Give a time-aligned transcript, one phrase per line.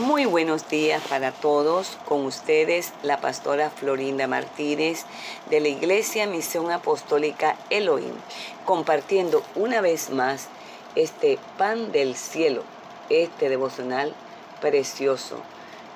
[0.00, 1.98] Muy buenos días para todos.
[2.08, 5.04] Con ustedes la pastora Florinda Martínez
[5.50, 8.14] de la Iglesia Misión Apostólica Elohim,
[8.64, 10.48] compartiendo una vez más
[10.94, 12.62] este pan del cielo,
[13.10, 14.14] este devocional
[14.62, 15.36] precioso.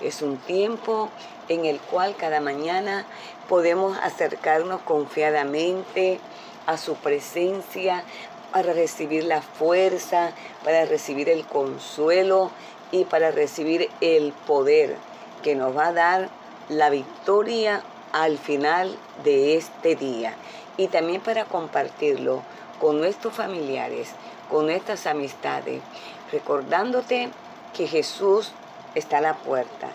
[0.03, 1.09] Es un tiempo
[1.49, 3.07] en el cual cada mañana
[3.49, 6.21] podemos acercarnos confiadamente
[6.67, 8.05] a su presencia
[8.53, 10.33] para recibir la fuerza,
[10.63, 12.51] para recibir el consuelo
[12.95, 14.97] y para recibir el poder
[15.43, 16.29] que nos va a dar
[16.69, 17.83] la victoria
[18.13, 20.37] al final de este día
[20.77, 22.45] y también para compartirlo
[22.81, 24.11] con nuestros familiares,
[24.49, 25.83] con nuestras amistades,
[26.31, 27.31] recordándote
[27.77, 28.53] que Jesús
[28.95, 29.89] está a la puerta.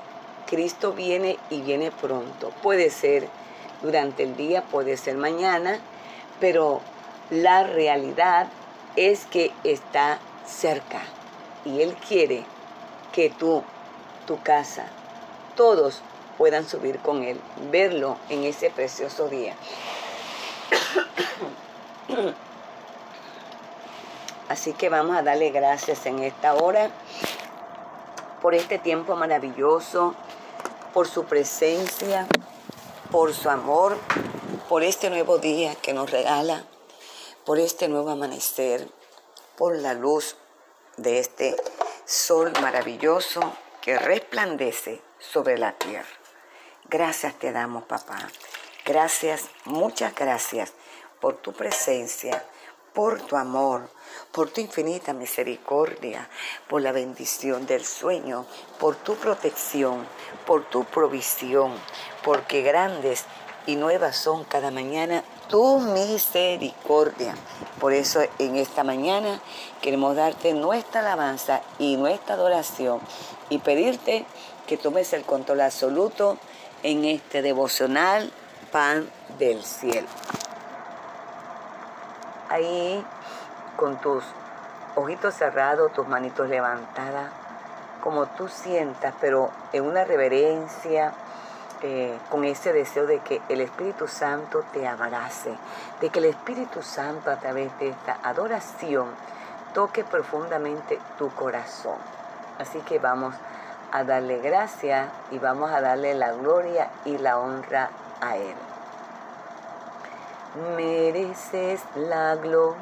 [0.46, 2.52] Cristo viene y viene pronto.
[2.62, 3.30] Puede ser
[3.82, 5.80] durante el día, puede ser mañana,
[6.42, 6.82] pero
[7.30, 8.50] la realidad
[8.98, 11.00] es que está cerca
[11.64, 12.44] y Él quiere
[13.14, 13.64] que tú,
[14.28, 14.86] tu casa,
[15.56, 16.02] todos
[16.38, 17.40] puedan subir con Él,
[17.72, 19.56] verlo en ese precioso día.
[24.50, 26.90] Así que vamos a darle gracias en esta hora
[28.42, 30.16] por este tiempo maravilloso,
[30.94, 32.28] por su presencia,
[33.12, 33.98] por su amor,
[34.68, 36.64] por este nuevo día que nos regala,
[37.46, 38.88] por este nuevo amanecer,
[39.58, 40.36] por la luz
[40.98, 41.56] de este
[42.10, 46.10] sol maravilloso que resplandece sobre la tierra.
[46.86, 48.18] Gracias te damos, papá.
[48.84, 50.74] Gracias, muchas gracias
[51.22, 52.44] por tu presencia,
[52.96, 53.92] por tu amor,
[54.32, 56.28] por tu infinita misericordia,
[56.68, 58.48] por la bendición del sueño,
[58.80, 60.08] por tu protección,
[60.48, 61.80] por tu provisión,
[62.24, 63.26] porque grandes
[63.66, 67.36] y nuevas son cada mañana tu misericordia.
[67.80, 69.40] Por eso en esta mañana
[69.82, 73.00] queremos darte nuestra alabanza y nuestra adoración
[73.50, 74.26] y pedirte
[74.68, 76.38] que tomes el control absoluto
[76.84, 78.32] en este devocional
[78.72, 80.08] pan del cielo.
[82.50, 83.04] Ahí
[83.76, 84.24] con tus
[84.96, 87.32] ojitos cerrados, tus manitos levantadas,
[88.04, 91.14] como tú sientas, pero en una reverencia,
[91.82, 95.56] eh, con ese deseo de que el Espíritu Santo te abrace,
[96.02, 99.08] de que el Espíritu Santo a través de esta adoración
[99.74, 101.96] toque profundamente tu corazón.
[102.58, 103.34] Así que vamos
[103.94, 108.56] a darle gracia y vamos a darle la gloria y la honra a Él.
[110.76, 112.82] Mereces la gloria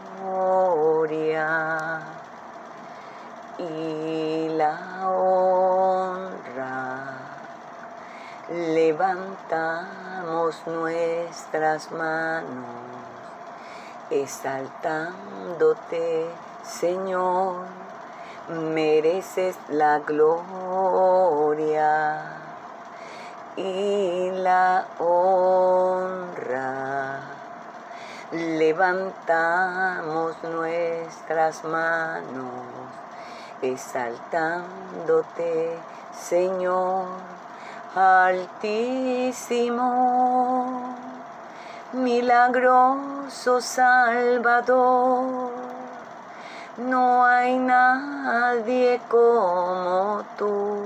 [3.60, 5.87] y la honra
[8.50, 12.66] levantamos nuestras manos,
[14.10, 16.30] exaltándote,
[16.64, 17.66] Señor,
[18.48, 20.78] mereces la gloria
[23.58, 27.20] y la honra.
[28.32, 32.64] Levantamos nuestras manos,
[33.62, 35.78] exaltándote,
[36.18, 37.37] Señor
[37.96, 39.80] Altísimo,
[41.94, 45.52] milagroso Salvador,
[46.78, 50.84] no hay nadie como tú,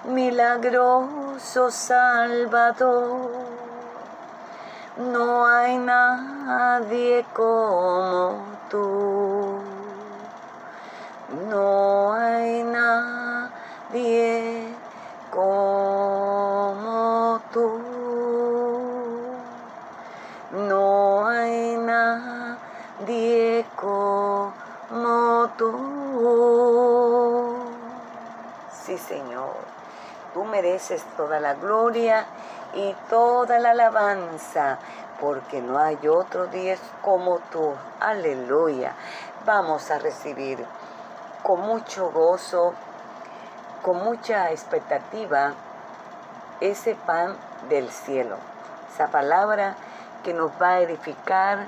[0.06, 3.57] milagroso Salvador
[4.98, 9.60] no hay nadie como tú.
[11.50, 13.94] No hay nadie
[15.32, 16.20] como
[17.54, 17.80] tú.
[20.52, 25.74] No hay nadie como tú.
[28.84, 29.54] Sí, Señor,
[30.34, 32.26] tú mereces toda la gloria
[32.74, 34.78] y toda la alabanza,
[35.20, 37.74] porque no hay otro Dios como tú.
[38.00, 38.94] Aleluya.
[39.46, 40.64] Vamos a recibir
[41.44, 42.74] con mucho gozo,
[43.82, 45.54] con mucha expectativa,
[46.60, 47.38] ese pan
[47.70, 48.36] del cielo,
[48.94, 49.76] esa palabra
[50.24, 51.68] que nos va a edificar,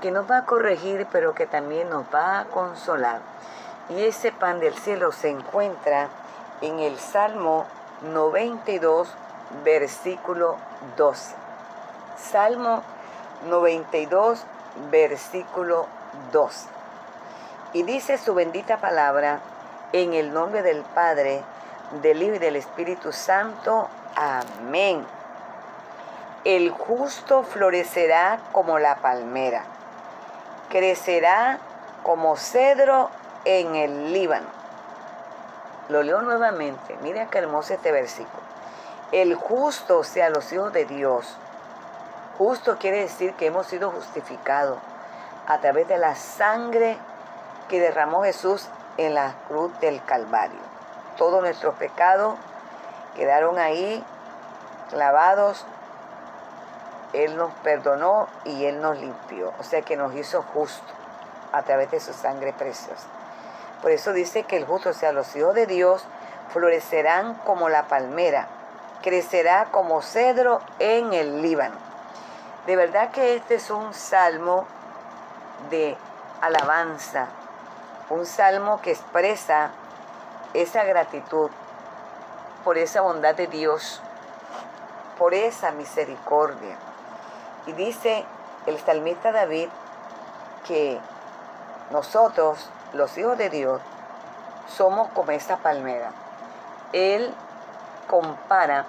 [0.00, 3.20] que nos va a corregir, pero que también nos va a consolar.
[3.88, 6.08] Y ese pan del cielo se encuentra
[6.60, 7.66] en el Salmo
[8.02, 9.08] 92,
[9.64, 10.56] versículo
[10.96, 11.34] 12.
[12.18, 12.82] Salmo
[13.48, 14.44] 92,
[14.90, 15.86] versículo
[16.32, 16.68] 12.
[17.72, 19.40] Y dice su bendita palabra
[19.92, 21.42] en el nombre del Padre,
[22.02, 23.88] del Hijo y del Espíritu Santo.
[24.14, 25.04] Amén.
[26.44, 29.64] El justo florecerá como la palmera,
[30.70, 31.58] crecerá
[32.02, 33.10] como cedro
[33.44, 34.46] en el Líbano.
[35.88, 38.45] Lo leo nuevamente, mira qué hermoso este versículo.
[39.12, 41.36] El justo, o sea, los hijos de Dios.
[42.38, 44.78] Justo quiere decir que hemos sido justificados
[45.46, 46.98] a través de la sangre
[47.68, 50.58] que derramó Jesús en la cruz del Calvario.
[51.16, 52.36] Todos nuestros pecados
[53.14, 54.04] quedaron ahí
[54.90, 55.64] clavados.
[57.12, 59.52] Él nos perdonó y Él nos limpió.
[59.58, 60.92] O sea que nos hizo justo
[61.52, 63.06] a través de su sangre preciosa.
[63.80, 66.04] Por eso dice que el justo, o sea, los hijos de Dios,
[66.52, 68.48] florecerán como la palmera,
[69.06, 71.76] crecerá como cedro en el Líbano.
[72.66, 74.66] De verdad que este es un salmo
[75.70, 75.96] de
[76.40, 77.28] alabanza,
[78.10, 79.70] un salmo que expresa
[80.54, 81.52] esa gratitud
[82.64, 84.02] por esa bondad de Dios,
[85.16, 86.74] por esa misericordia.
[87.66, 88.24] Y dice
[88.66, 89.68] el salmista David
[90.66, 90.98] que
[91.92, 93.80] nosotros, los hijos de Dios,
[94.66, 96.10] somos como esa palmera.
[96.92, 97.32] Él
[98.08, 98.86] compara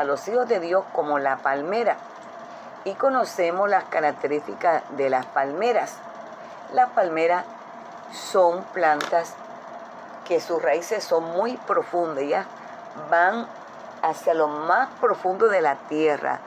[0.00, 1.96] a los hijos de Dios como la palmera
[2.84, 5.94] y conocemos las características de las palmeras.
[6.72, 7.44] Las palmeras
[8.12, 9.34] son plantas
[10.24, 12.46] que sus raíces son muy profundas, ya
[13.10, 13.46] van
[14.02, 16.40] hacia lo más profundo de la tierra,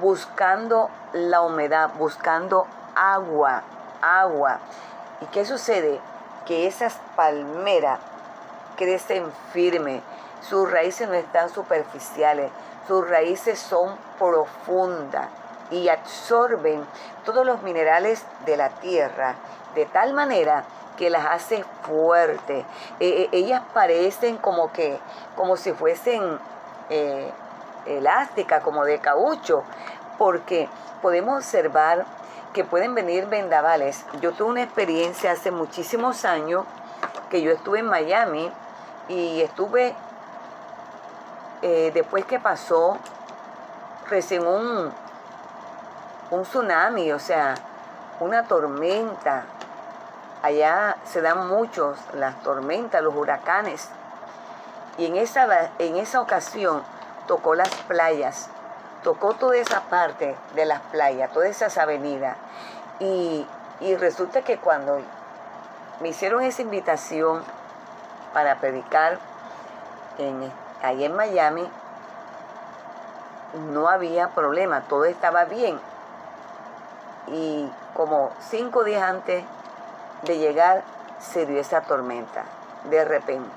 [0.00, 3.62] buscando la humedad, buscando agua,
[4.00, 4.60] agua.
[5.20, 6.00] ¿Y qué sucede?
[6.46, 8.00] Que esas palmeras
[8.76, 10.00] crecen firme,
[10.40, 12.50] sus raíces no están superficiales,
[12.86, 15.28] sus raíces son profundas
[15.70, 16.84] y absorben
[17.24, 19.34] todos los minerales de la tierra
[19.74, 20.64] de tal manera
[20.96, 22.64] que las hace fuertes.
[23.00, 24.98] E, e, ellas parecen como que,
[25.36, 26.38] como si fuesen
[26.90, 27.32] eh,
[27.86, 29.64] elásticas, como de caucho,
[30.18, 30.68] porque
[31.02, 32.04] podemos observar
[32.52, 34.06] que pueden venir vendavales.
[34.20, 36.64] Yo tuve una experiencia hace muchísimos años
[37.28, 38.50] que yo estuve en Miami
[39.08, 39.94] y estuve,
[41.66, 42.98] eh, después que pasó
[44.10, 44.92] recién un,
[46.30, 47.54] un tsunami, o sea,
[48.20, 49.44] una tormenta.
[50.42, 53.88] Allá se dan muchos las tormentas, los huracanes.
[54.98, 56.82] Y en esa, en esa ocasión
[57.26, 58.50] tocó las playas,
[59.02, 62.36] tocó toda esa parte de las playas, todas esas avenidas.
[63.00, 63.46] Y,
[63.98, 65.00] resulta que cuando
[66.02, 67.42] me hicieron esa invitación
[68.34, 69.18] para predicar
[70.18, 70.52] en,
[70.84, 71.68] ahí en Miami,
[73.70, 75.80] no había problema, todo estaba bien
[77.28, 79.44] y como cinco días antes
[80.22, 80.82] de llegar
[81.20, 82.44] se dio esa tormenta
[82.84, 83.50] de repente.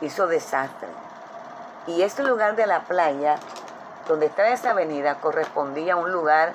[0.00, 0.88] Hizo desastre.
[1.86, 3.36] Y este lugar de la playa,
[4.08, 6.52] donde estaba esa avenida, correspondía a un lugar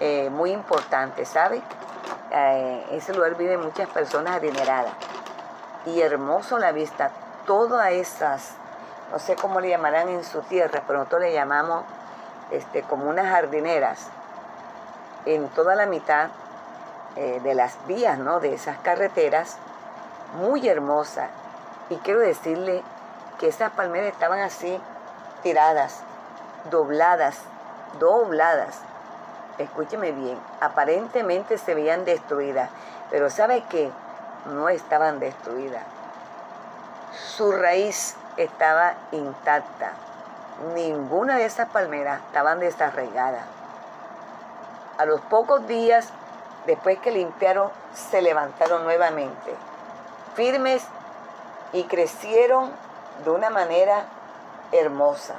[0.00, 1.62] eh, muy importante, ¿sabe?
[2.30, 4.92] Eh, ese lugar viven muchas personas adineradas.
[5.86, 7.10] Y hermoso la vista.
[7.46, 8.54] Todas esas,
[9.10, 11.84] no sé cómo le llamarán en su tierra, pero nosotros le llamamos
[12.50, 14.08] este, como unas jardineras
[15.24, 16.28] en toda la mitad
[17.16, 18.40] eh, de las vías, ¿no?
[18.40, 19.58] De esas carreteras,
[20.38, 21.28] muy hermosa.
[21.88, 22.82] Y quiero decirle
[23.38, 24.80] que esas palmeras estaban así,
[25.42, 26.00] tiradas,
[26.70, 27.38] dobladas,
[27.98, 28.80] dobladas.
[29.58, 32.70] Escúcheme bien, aparentemente se veían destruidas,
[33.10, 33.90] pero ¿sabe qué?
[34.52, 35.84] No estaban destruidas.
[37.12, 39.92] Su raíz estaba intacta.
[40.74, 43.44] Ninguna de esas palmeras estaban desarraigadas
[44.98, 46.08] a los pocos días,
[46.66, 49.54] después que limpiaron, se levantaron nuevamente,
[50.34, 50.82] firmes
[51.72, 52.70] y crecieron
[53.24, 54.04] de una manera
[54.72, 55.34] hermosa.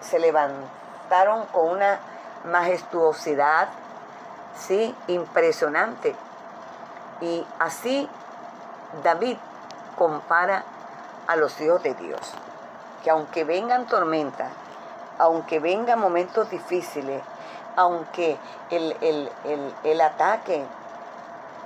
[0.00, 1.98] Se levantaron con una
[2.44, 3.68] majestuosidad,
[4.56, 6.14] sí, impresionante.
[7.20, 8.08] Y así
[9.02, 9.36] David
[9.96, 10.64] compara
[11.26, 12.20] a los hijos de Dios,
[13.02, 14.52] que aunque vengan tormentas,
[15.18, 17.22] aunque vengan momentos difíciles,
[17.76, 18.36] aunque
[18.70, 20.64] el, ataque,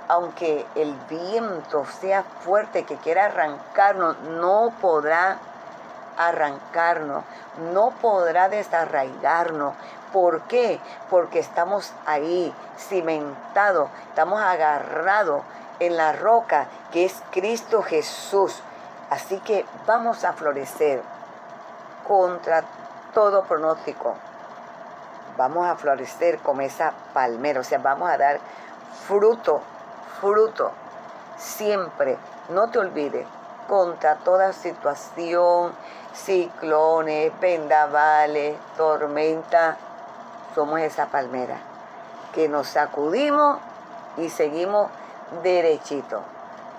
[0.07, 5.37] aunque el viento sea fuerte que quiera arrancarnos, no podrá
[6.17, 7.23] arrancarnos,
[7.73, 9.73] no podrá desarraigarnos.
[10.13, 10.79] ¿Por qué?
[11.09, 15.43] Porque estamos ahí, cimentados, estamos agarrados
[15.79, 18.61] en la roca que es Cristo Jesús.
[19.09, 21.01] Así que vamos a florecer
[22.07, 22.63] contra
[23.13, 24.15] todo pronóstico
[25.37, 28.39] vamos a florecer como esa palmera, o sea, vamos a dar
[29.07, 29.61] fruto,
[30.19, 30.71] fruto,
[31.37, 32.17] siempre.
[32.49, 33.25] No te olvides,
[33.67, 35.73] contra toda situación,
[36.13, 39.77] ciclones, vendavales, tormenta,
[40.53, 41.57] somos esa palmera,
[42.33, 43.57] que nos sacudimos
[44.17, 44.89] y seguimos
[45.43, 46.21] derechito,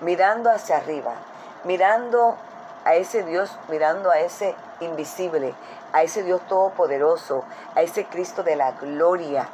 [0.01, 1.13] mirando hacia arriba,
[1.67, 2.35] mirando
[2.85, 5.53] a ese Dios, mirando a ese invisible,
[5.91, 7.43] a ese Dios todopoderoso,
[7.75, 9.47] a ese Cristo de la gloria,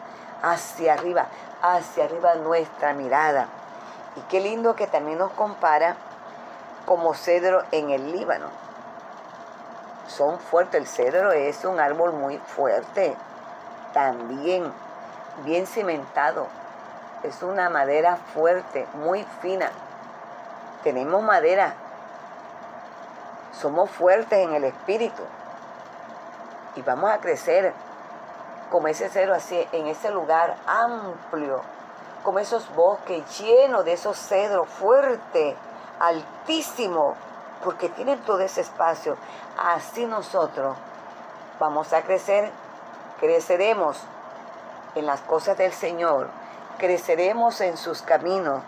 [0.43, 1.25] hacia arriba,
[1.63, 3.47] hacia arriba nuestra mirada.
[4.15, 5.95] Y qué lindo que también nos compara
[6.85, 8.47] como cedro en el Líbano.
[10.07, 13.15] Son fuertes, el cedro es un árbol muy fuerte,
[13.93, 14.71] también
[15.43, 16.45] bien cimentado,
[17.23, 19.71] es una madera fuerte, muy fina.
[20.83, 21.73] Tenemos madera,
[23.63, 25.23] somos fuertes en el espíritu.
[26.75, 27.73] Y vamos a crecer
[28.69, 31.61] como ese cedro así, en ese lugar amplio,
[32.23, 35.55] como esos bosques llenos de esos cedros fuertes,
[35.97, 37.15] altísimos,
[37.63, 39.15] porque tienen todo ese espacio.
[39.57, 40.75] Así nosotros
[41.57, 42.51] vamos a crecer,
[43.21, 43.97] creceremos
[44.95, 46.27] en las cosas del Señor,
[46.79, 48.61] creceremos en sus caminos,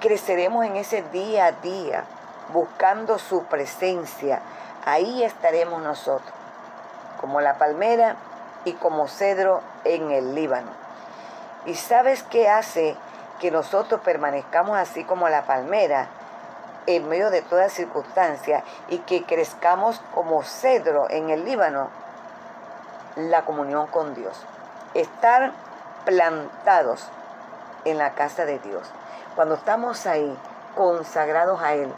[0.00, 2.04] creceremos en ese día a día,
[2.52, 4.40] buscando su presencia.
[4.84, 6.32] Ahí estaremos nosotros,
[7.20, 8.16] como la palmera
[8.64, 10.70] y como cedro en el Líbano.
[11.66, 12.96] ¿Y sabes qué hace
[13.40, 16.08] que nosotros permanezcamos así como la palmera?
[16.86, 21.90] en medio de toda circunstancia y que crezcamos como cedro en el Líbano,
[23.16, 24.44] la comunión con Dios.
[24.94, 25.52] Estar
[26.04, 27.06] plantados
[27.84, 28.90] en la casa de Dios.
[29.34, 30.36] Cuando estamos ahí,
[30.74, 31.92] consagrados a Él,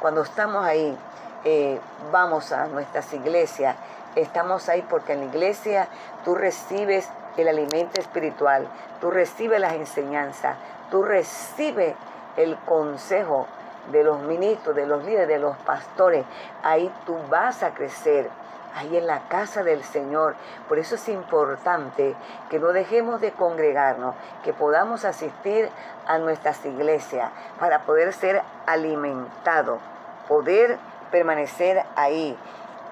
[0.00, 0.96] cuando estamos ahí,
[1.44, 1.80] eh,
[2.12, 3.76] vamos a nuestras iglesias,
[4.14, 5.88] estamos ahí porque en la iglesia
[6.24, 8.66] tú recibes el alimento espiritual,
[9.00, 10.56] tú recibes las enseñanzas,
[10.90, 11.94] tú recibes
[12.36, 13.46] el consejo
[13.90, 16.24] de los ministros, de los líderes, de los pastores.
[16.62, 18.30] Ahí tú vas a crecer,
[18.74, 20.34] ahí en la casa del Señor.
[20.68, 22.14] Por eso es importante
[22.50, 25.68] que no dejemos de congregarnos, que podamos asistir
[26.06, 29.80] a nuestras iglesias para poder ser alimentados,
[30.28, 30.78] poder
[31.10, 32.36] permanecer ahí,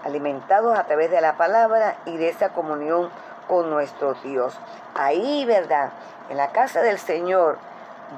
[0.04, 3.10] alimentados a través de la palabra y de esa comunión
[3.48, 4.58] con nuestro Dios.
[4.94, 5.90] Ahí, ¿verdad?
[6.28, 7.58] En la casa del Señor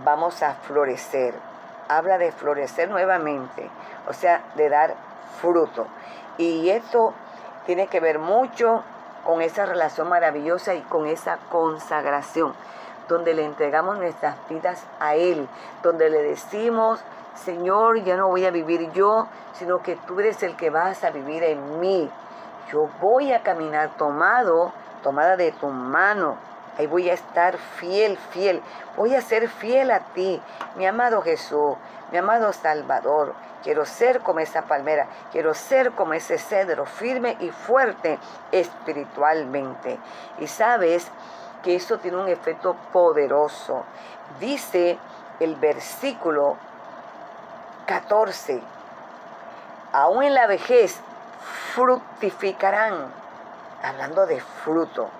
[0.04, 1.34] vamos a florecer
[1.88, 3.68] habla de florecer nuevamente,
[4.06, 4.94] o sea, de dar
[5.40, 5.86] fruto.
[6.36, 7.14] Y esto
[7.68, 8.82] tiene que ver mucho
[9.26, 12.54] con esa relación maravillosa y con esa consagración,
[13.08, 15.46] donde le entregamos nuestras vidas a Él,
[15.82, 20.56] donde le decimos, Señor, ya no voy a vivir yo, sino que tú eres el
[20.56, 22.10] que vas a vivir en mí.
[22.72, 24.72] Yo voy a caminar tomado,
[25.02, 26.36] tomada de tu mano,
[26.78, 28.62] Ahí voy a estar fiel, fiel.
[28.96, 30.40] Voy a ser fiel a ti,
[30.76, 31.76] mi amado Jesús,
[32.12, 33.34] mi amado Salvador.
[33.64, 38.20] Quiero ser como esa palmera, quiero ser como ese cedro, firme y fuerte
[38.52, 39.98] espiritualmente.
[40.38, 41.10] Y sabes
[41.64, 43.82] que eso tiene un efecto poderoso.
[44.38, 44.96] Dice
[45.40, 46.56] el versículo
[47.86, 48.62] 14,
[49.92, 51.00] aún en la vejez
[51.74, 53.12] fructificarán,
[53.82, 55.10] hablando de fruto.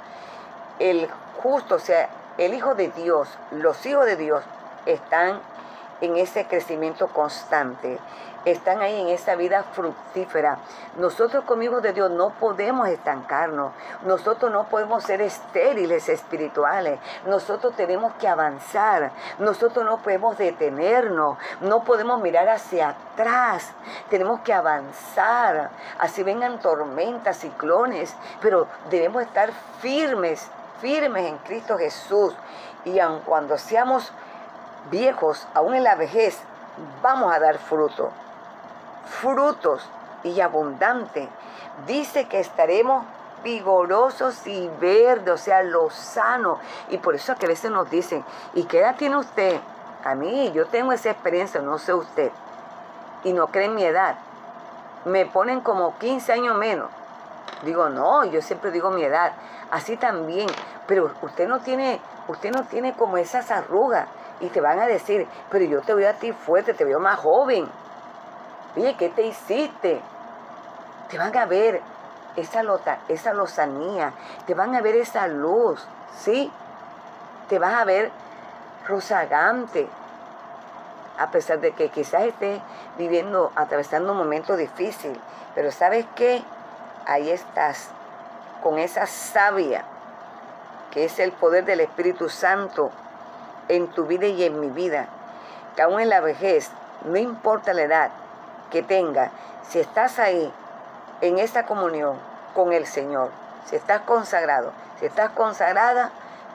[0.79, 1.09] El
[1.43, 4.45] justo, o sea, el Hijo de Dios, los hijos de Dios
[4.87, 5.41] están
[6.01, 7.99] en ese crecimiento constante,
[8.45, 10.59] están ahí en esa vida fructífera.
[10.97, 13.73] Nosotros como hijos de Dios no podemos estancarnos,
[14.05, 21.83] nosotros no podemos ser estériles espirituales, nosotros tenemos que avanzar, nosotros no podemos detenernos, no
[21.83, 23.73] podemos mirar hacia atrás,
[24.09, 30.49] tenemos que avanzar, así vengan tormentas, ciclones, pero debemos estar firmes
[30.81, 32.35] firmes en Cristo Jesús
[32.85, 34.13] y aun cuando seamos
[34.91, 36.41] viejos, aún en la vejez,
[37.03, 38.11] vamos a dar fruto.
[39.21, 39.89] Frutos
[40.25, 41.29] y abundante.
[41.87, 43.05] Dice que estaremos
[43.43, 46.59] vigorosos y verdes, o sea, lo sano.
[46.91, 49.61] Y por eso que a veces nos dicen, ¿y qué edad tiene usted?
[50.05, 52.31] A mí, yo tengo esa experiencia, no sé usted.
[53.25, 54.17] Y no creen mi edad.
[55.05, 56.91] Me ponen como 15 años menos.
[57.63, 59.33] Digo, no, yo siempre digo mi edad.
[59.71, 60.49] Así también.
[60.87, 64.09] Pero usted no tiene, usted no tiene como esas arrugas.
[64.41, 67.19] Y te van a decir, pero yo te veo a ti fuerte, te veo más
[67.19, 67.69] joven.
[68.77, 70.01] Oye, ¿qué te hiciste?
[71.09, 71.83] Te van a ver
[72.37, 74.13] esa, lota, esa lozanía,
[74.47, 75.85] te van a ver esa luz,
[76.17, 76.53] ¿sí?
[77.49, 78.13] Te vas a ver
[78.87, 79.89] rozagante,
[81.19, 82.61] a pesar de que quizás estés
[82.97, 85.21] viviendo, atravesando un momento difícil.
[85.55, 86.43] Pero ¿sabes qué?
[87.09, 87.89] Ahí estás,
[88.63, 89.83] con esa sabia,
[90.91, 92.91] que es el poder del Espíritu Santo
[93.69, 95.09] en tu vida y en mi vida,
[95.75, 96.71] que aún en la vejez,
[97.05, 98.11] no importa la edad
[98.71, 99.31] que tenga,
[99.69, 100.53] si estás ahí,
[101.21, 102.17] en esa comunión
[102.55, 103.31] con el Señor,
[103.65, 106.11] si estás consagrado, Si estás consagrada,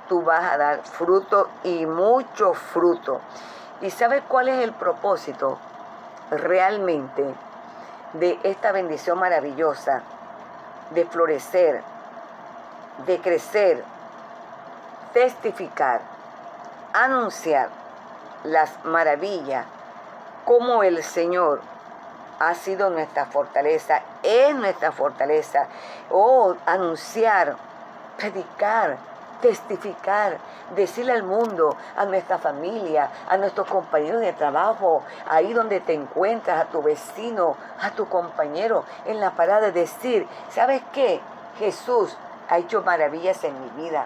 [0.10, 3.22] tú vas a dar fruto y mucho fruto.
[3.81, 5.57] ¿Y sabes cuál es el propósito
[6.29, 7.24] realmente
[8.12, 10.03] de esta bendición maravillosa?
[10.94, 11.82] De florecer,
[13.06, 13.84] de crecer,
[15.14, 16.02] testificar,
[16.94, 17.70] anunciar
[18.44, 19.66] las maravillas,
[20.46, 21.62] como el Señor
[22.40, 25.68] ha sido nuestra fortaleza, es nuestra fortaleza.
[26.12, 27.56] Oh, anunciar,
[28.18, 28.98] predicar,
[29.44, 30.38] testificar,
[30.74, 36.62] decirle al mundo, a nuestra familia, a nuestros compañeros de trabajo, ahí donde te encuentras,
[36.62, 41.20] a tu vecino, a tu compañero, en la parada, decir, ¿sabes qué?
[41.60, 42.18] Jesús
[42.50, 44.06] ha hecho maravillas en mi vida.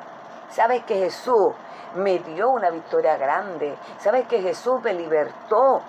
[0.49, 1.53] ¿Sabes que Jesús
[1.95, 3.77] me dio una victoria grande?
[3.99, 5.83] ¿Sabes que Jesús me libertó?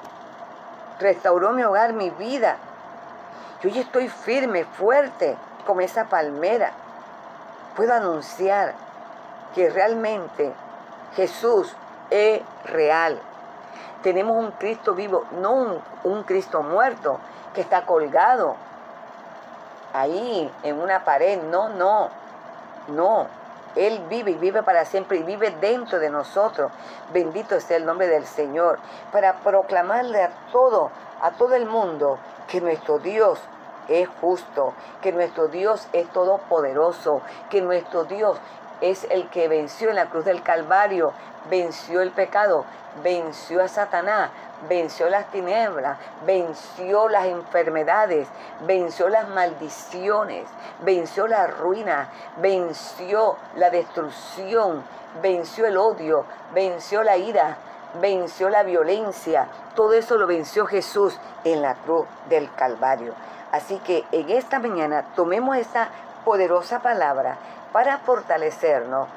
[1.00, 2.58] Restauró mi hogar, mi vida.
[3.62, 6.72] Yo ya estoy firme, fuerte, como esa palmera.
[7.74, 8.74] Puedo anunciar
[9.54, 10.52] que realmente
[11.16, 11.74] Jesús
[12.10, 13.20] es real.
[14.02, 17.18] Tenemos un Cristo vivo, no un, Cristo muerto
[17.54, 18.54] que está colgado
[19.92, 21.42] ahí en una pared.
[21.42, 22.08] No, no,
[22.88, 23.26] no.
[23.74, 26.70] Él vive y vive para siempre y vive dentro de nosotros.
[27.12, 28.78] Bendito sea el nombre del Señor.
[29.12, 30.90] Para proclamarle a todo,
[31.20, 33.40] a todo el mundo, que nuestro Dios
[33.88, 38.38] es justo, que nuestro Dios es todopoderoso, que nuestro Dios
[38.80, 41.12] es el que venció en la cruz del Calvario,
[41.50, 42.64] venció el pecado,
[43.02, 44.30] venció a Satanás,
[44.68, 48.28] venció las tinieblas, venció las enfermedades,
[48.66, 50.46] venció las maldiciones,
[50.80, 52.08] venció la ruina,
[52.38, 54.82] venció la destrucción,
[55.22, 57.56] venció el odio, venció la ira,
[58.00, 59.46] venció la violencia.
[59.74, 63.14] Todo eso lo venció Jesús en la cruz del Calvario.
[63.52, 65.88] Así que en esta mañana tomemos esta
[66.24, 67.38] poderosa palabra
[67.72, 69.08] para fortalecernos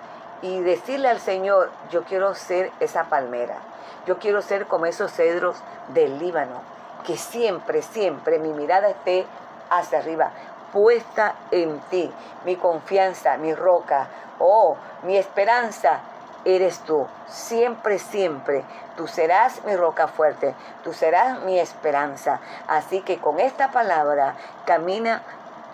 [0.41, 3.58] y decirle al Señor, yo quiero ser esa palmera,
[4.05, 5.58] yo quiero ser como esos cedros
[5.89, 6.62] del Líbano,
[7.06, 9.26] que siempre, siempre mi mirada esté
[9.69, 10.32] hacia arriba,
[10.73, 12.12] puesta en ti,
[12.45, 14.08] mi confianza, mi roca,
[14.39, 16.02] oh, mi esperanza
[16.45, 18.63] eres tú, siempre, siempre.
[18.97, 22.39] Tú serás mi roca fuerte, tú serás mi esperanza.
[22.67, 25.23] Así que con esta palabra camina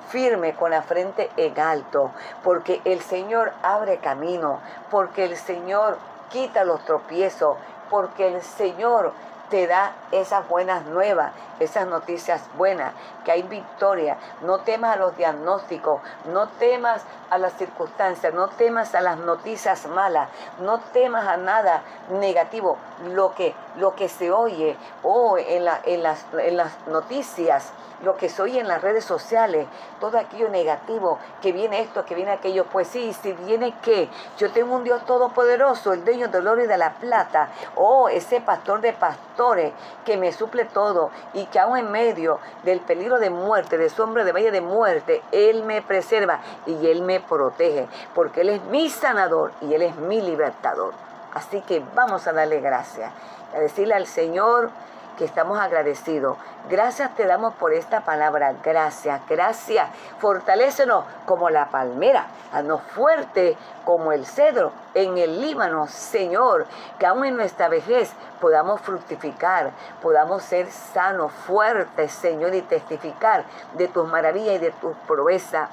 [0.10, 2.12] firme con la frente en alto,
[2.44, 5.98] porque el Señor abre camino, porque el Señor
[6.30, 7.58] quita los tropiezos,
[7.90, 9.14] porque el Señor
[9.50, 12.94] te da esas buenas nuevas, esas noticias buenas,
[13.24, 14.18] que hay victoria.
[14.42, 19.88] No temas a los diagnósticos, no temas a las circunstancias, no temas a las noticias
[19.88, 22.78] malas, no temas a nada negativo.
[23.06, 27.72] Lo que, lo que se oye o en, la, en, las, en las noticias
[28.04, 29.68] lo que soy en las redes sociales,
[30.00, 34.52] todo aquello negativo, que viene esto, que viene aquello, pues sí, si viene que yo
[34.52, 38.82] tengo un Dios todopoderoso, el dueño del oro y de la plata, oh, ese pastor
[38.82, 39.74] de pastores
[40.06, 44.24] que me suple todo y que aún en medio del peligro de muerte, de sombra
[44.24, 48.90] de valle de muerte, Él me preserva y Él me protege, porque Él es mi
[48.90, 51.07] sanador y Él es mi libertador.
[51.38, 53.12] Así que vamos a darle gracias,
[53.56, 54.72] a decirle al Señor,
[55.20, 56.36] que estamos agradecidos.
[56.68, 58.56] Gracias te damos por esta palabra.
[58.64, 59.88] Gracias, gracias.
[60.18, 66.66] Fortalécenos como la palmera, haznos fuerte como el cedro en el Líbano, Señor,
[66.98, 69.70] que aún en nuestra vejez podamos fructificar,
[70.02, 75.70] podamos ser sanos, fuertes, Señor, y testificar de tus maravillas y de tus proezas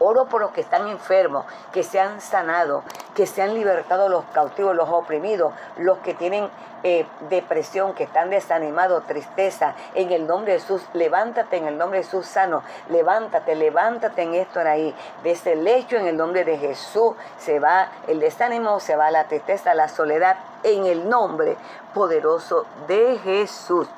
[0.00, 2.82] Oro por los que están enfermos, que sean sanados,
[3.14, 6.48] que sean libertados los cautivos, los oprimidos, los que tienen
[6.82, 9.74] eh, depresión, que están desanimados, tristeza.
[9.94, 12.62] En el nombre de Jesús, levántate en el nombre de Jesús sano.
[12.90, 14.94] Levántate, levántate en esto ahí.
[15.22, 19.24] De ese lecho en el nombre de Jesús se va el desánimo, se va la
[19.24, 20.36] tristeza, la soledad.
[20.62, 21.56] En el nombre
[21.94, 23.88] poderoso de Jesús.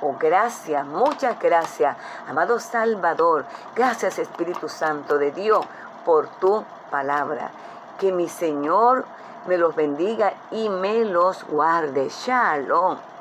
[0.00, 3.44] Oh, gracias, muchas gracias, amado Salvador.
[3.76, 5.64] Gracias, Espíritu Santo de Dios,
[6.04, 7.52] por tu palabra.
[8.02, 9.04] Que mi Señor
[9.46, 12.08] me los bendiga y me los guarde.
[12.08, 13.11] Shalom.